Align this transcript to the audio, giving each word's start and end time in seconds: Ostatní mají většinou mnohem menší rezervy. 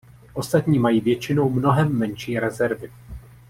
Ostatní 0.33 0.79
mají 0.79 1.01
většinou 1.01 1.49
mnohem 1.49 1.89
menší 1.97 2.39
rezervy. 2.39 2.91